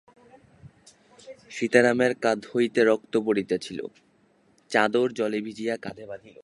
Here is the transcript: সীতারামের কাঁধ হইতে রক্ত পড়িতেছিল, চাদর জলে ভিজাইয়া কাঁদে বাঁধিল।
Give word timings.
সীতারামের 1.49 2.13
কাঁধ 2.23 2.41
হইতে 2.53 2.81
রক্ত 2.83 3.13
পড়িতেছিল, 3.25 3.79
চাদর 4.71 5.07
জলে 5.13 5.39
ভিজাইয়া 5.41 5.75
কাঁদে 5.77 6.05
বাঁধিল। 6.05 6.35